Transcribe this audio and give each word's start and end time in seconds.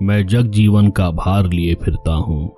मैं 0.00 0.26
जग 0.26 0.46
जीवन 0.46 0.88
का 0.90 1.10
भार 1.10 1.46
लिए 1.46 1.74
फिरता 1.74 2.14
हूँ, 2.14 2.48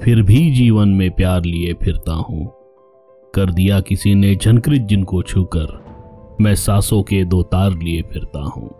फिर 0.00 0.20
भी 0.22 0.38
जीवन 0.50 0.88
में 0.88 1.10
प्यार 1.10 1.44
लिए 1.44 1.72
फिरता 1.74 2.12
हूँ। 2.12 2.46
कर 3.34 3.50
दिया 3.50 3.80
किसी 3.80 4.14
ने 4.14 4.34
झनकृत 4.36 4.80
जिनको 4.80 5.22
छूकर, 5.22 6.36
मैं 6.40 6.54
सासों 6.54 7.02
के 7.02 7.24
दो 7.24 7.42
तार 7.42 7.72
लिए 7.72 8.02
फिरता 8.02 8.42
हूँ। 8.46 8.70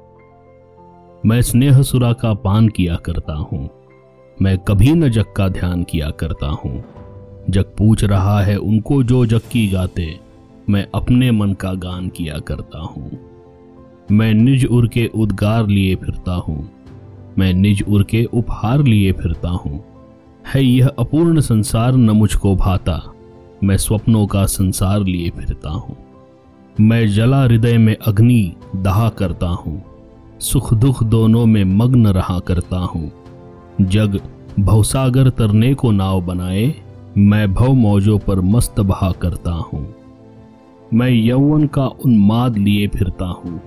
मैं 1.27 1.41
स्नेह 1.43 1.83
सुरा 1.83 2.13
का 2.13 2.33
पान 2.35 2.69
किया 2.69 2.97
करता 3.07 3.35
हूँ, 3.35 3.69
मैं 4.37 4.57
कभी 4.59 4.93
न 4.93 5.09
जग 5.09 5.33
का 5.37 5.49
ध्यान 5.49 5.83
किया 5.83 6.11
करता 6.11 6.51
हूँ। 6.55 6.85
जग 7.51 7.75
पूछ 7.79 8.05
रहा 8.05 8.41
है 8.41 8.57
उनको 8.57 9.03
जो 9.03 9.25
जग 9.27 9.49
की 9.53 9.67
गाते, 9.69 10.09
मैं 10.71 10.87
अपने 10.95 11.31
मन 11.31 11.53
का 11.55 11.75
गान 11.75 12.09
किया 12.09 12.39
करता 12.39 12.79
हूँ। 12.79 13.11
मैं 14.11 14.33
निज 14.35 14.65
उर 14.67 14.89
के 14.89 15.07
उद्गार 15.15 15.67
लिए 15.67 15.95
फिरता 15.97 16.35
हूँ 16.39 16.76
मैं 17.39 17.55
निज 17.55 17.85
उर 17.89 18.03
के 18.03 18.25
उपहार 18.25 18.83
लिए 18.83 19.13
फिरता 19.13 19.49
हूँ। 19.49 19.85
है 20.55 20.65
यह 20.65 20.89
अपूर्ण 20.89 21.41
संसार 21.41 21.93
न 21.93 22.11
मुझको 22.11 22.57
भाता। 22.57 23.13
मैं 23.65 23.77
स्वप्नों 23.77 24.27
का 24.27 24.47
संसार 24.47 25.01
लिए 25.01 25.31
फिरता 25.31 25.71
हूँ। 25.71 25.97
मैं 26.81 27.13
जला 27.13 27.43
हृदय 27.43 27.79
में 27.79 27.97
अग्नि 27.97 28.53
दहा 28.77 29.09
करता 29.09 29.47
हूँ। 29.47 29.83
सुख 30.41 30.75
दुख 30.75 31.05
दोनों 31.05 31.47
में 31.47 31.65
मग्न 31.65 32.07
रहा 32.07 32.39
करता 32.39 32.77
हूँ। 32.77 33.13
जग 33.81 34.21
भवसागर 34.61 35.29
तरने 35.31 35.75
को 35.75 35.91
नाव 35.91 36.21
बनाए, 36.21 36.75
मैं 37.19 37.55
भव 37.55 37.73
मौजों 37.73 38.19
पर 38.19 38.41
मस्त 38.41 38.81
बहा 38.81 39.13
करता 39.13 39.51
हूँ। 39.51 39.95
मैं 40.95 41.11
यौवन 41.11 41.67
का 41.67 41.87
उन्माद 41.87 42.59
लिए 42.59 42.89
फिरता 42.89 43.25
हूँ। 43.25 43.61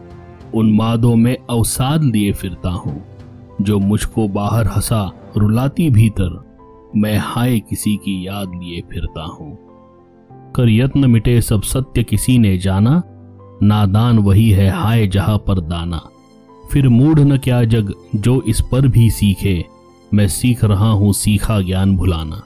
उन्मादों 0.53 1.15
में 1.15 1.37
अवसाद 1.49 2.03
लिए 2.03 2.31
फिरता 2.31 2.69
हूँ। 2.69 3.18
जो 3.61 3.79
मुझको 3.79 4.27
बाहर 4.27 4.67
हंसा 4.67 5.11
रुलाती 5.37 5.89
भीतर, 5.89 6.37
मैं 6.95 7.17
हाय 7.17 7.59
किसी 7.59 7.95
की 7.95 8.27
याद 8.27 8.51
लिए 8.55 8.81
फिरता 8.81 9.23
हूँ। 9.23 9.57
कर 10.55 10.69
यत्न 10.69 11.09
मिटे 11.09 11.41
सब 11.41 11.61
सत्य 11.61 12.03
किसी 12.03 12.37
ने 12.39 12.57
जाना, 12.57 13.01
नादान 13.63 14.19
वही 14.19 14.49
है 14.49 14.69
हाय 14.69 15.07
जहाँ 15.07 15.37
पर 15.37 15.59
दाना। 15.59 16.01
फिर 16.71 16.87
मूढ़ 16.89 17.19
न 17.19 17.37
क्या 17.37 17.63
जग 17.63 17.93
जो 18.15 18.41
इस 18.41 18.61
पर 18.61 18.87
भी 18.87 19.09
सीखे, 19.09 19.65
मैं 20.13 20.27
सीख 20.27 20.63
रहा 20.63 20.89
हूँ 20.89 21.13
सीखा 21.13 21.61
ज्ञान 21.61 21.95
भुलाना। 21.97 22.41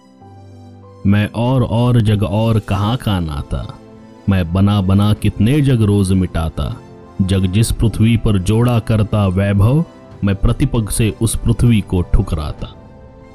मैं 1.06 1.28
और 1.32 1.64
और 1.64 2.02
जग 2.02 2.24
और 2.24 2.60
कहाँ 2.60 2.96
का 2.98 3.20
नाता, 3.20 3.66
मैं 4.30 4.54
बना 4.54 4.82
बना 4.82 5.14
कितने 5.14 5.62
जग 5.62 5.82
रोज 5.82 6.12
मिटाता। 6.12 6.76
जग 7.22 7.46
जिस 7.46 7.72
पृथ्वी 7.72 8.18
पर 8.18 8.38
जोड़ा 8.38 8.80
करता 8.80 9.28
वैभव 9.28 9.84
मैं 10.24 10.36
प्रतिपग 10.36 10.90
से 10.90 11.14
उस 11.22 11.36
पृथ्वी 11.36 11.82
को 11.82 12.02
ठुकराता। 12.02 12.76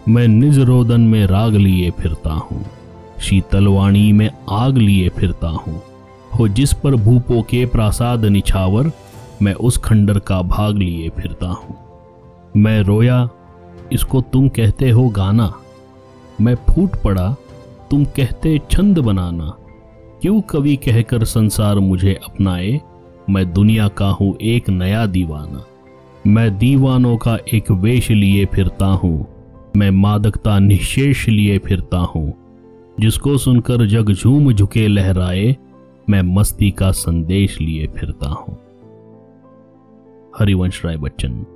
मैं 0.09 0.29
निज 0.29 0.59
रोदन 0.59 1.01
में 1.01 1.27
राग 1.27 1.55
लिए 1.55 1.91
फिरता 1.91 2.31
हूँ। 2.31 2.67
शीतलवाणी 3.21 4.13
में 4.13 4.31
आग 4.51 4.79
लिए 4.79 5.09
फिरता 5.09 5.49
हूँ। 5.49 5.83
हो 6.39 6.49
जिस 6.49 6.73
पर 6.73 6.95
भूपो 6.95 7.43
के 7.43 7.67
प्रासाद 7.67 8.25
निछावर, 8.25 8.93
मैं 9.43 9.55
उस 9.55 9.79
खंडर 9.79 10.19
का 10.19 10.43
भाग 10.43 10.77
लिए 10.77 11.09
फिरता 11.09 11.47
हूँ। 11.47 11.77
मैं 12.57 12.81
रोया, 12.83 13.29
इसको 13.93 14.21
तुम 14.21 14.49
कहते 14.49 14.91
हो 14.91 15.09
गाना। 15.09 15.55
मैं 16.41 16.55
फूट 16.55 16.91
पड़ा, 17.03 17.37
तुम 17.91 18.05
कहते 18.05 18.61
छंद 18.71 18.99
बनाना। 18.99 19.57
क्यों 20.23 20.41
कवि 20.41 20.77
कहकर 20.77 21.25
संसार 21.25 21.79
मुझे 21.79 22.15
अपनाए? 22.15 22.81
मैं 23.31 23.53
दुनिया 23.53 23.89
का 23.89 24.09
हूँ 24.09 24.37
एक 24.43 24.71
नया 24.71 25.07
दीवाना। 25.07 25.65
मैं 26.29 26.59
दीवानों 26.59 27.17
का 27.17 27.39
एक 27.55 27.71
वेश 27.71 28.11
लिए 28.11 28.47
फिरता 28.47 28.87
हूँ। 28.87 29.27
मैं 29.77 29.91
मादकता 29.91 30.59
निशेष 30.59 31.29
लिए 31.29 31.59
फिरता 31.59 31.99
हूँ। 31.99 32.35
जिसको 33.01 33.39
सुनकर 33.39 33.87
जग 33.87 34.13
झूम 34.13 34.53
झुके 34.53 34.89
लहराए, 34.89 35.57
मैं 36.11 36.23
मस्ती 36.23 36.71
का 36.71 36.91
संदेश 36.91 37.61
लिए 37.61 37.87
फिरता 37.87 38.29
हूँ। 38.29 38.59
हरिवंश 40.39 40.85
राय 40.85 40.97
बच्चन। 40.97 41.47